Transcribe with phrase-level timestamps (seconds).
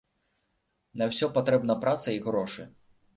[1.01, 2.67] На ўсё патрэбна праца і грошы.